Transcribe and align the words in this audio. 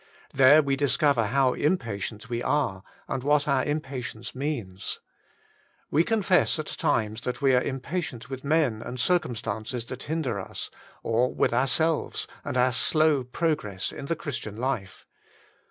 There 0.33 0.63
we 0.63 0.75
discover 0.75 1.27
how 1.27 1.53
impatient 1.53 2.27
we 2.27 2.41
are, 2.41 2.81
and 3.07 3.21
what 3.21 3.47
our 3.47 3.63
impatience 3.63 4.33
means. 4.33 4.99
We 5.91 6.03
confess 6.03 6.57
at 6.57 6.65
times 6.65 7.21
that 7.21 7.39
we 7.39 7.53
are 7.53 7.61
im 7.61 7.79
patient 7.79 8.27
with 8.27 8.43
men 8.43 8.81
and 8.81 8.99
circumstances 8.99 9.85
that 9.85 10.01
hinder 10.01 10.39
us, 10.39 10.71
or 11.03 11.31
with 11.31 11.53
ourselves 11.53 12.25
and 12.43 12.57
our 12.57 12.71
slow 12.73 13.23
progress 13.23 13.91
in 13.91 14.05
the 14.07 14.15
Christian 14.15 14.55
life. 14.57 15.05